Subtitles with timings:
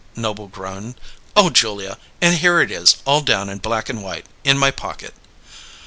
[0.15, 0.99] Noble groaned.
[1.35, 1.99] "Oh, Julia!
[2.21, 5.13] And here it is, all down in black and white, in my pocket!"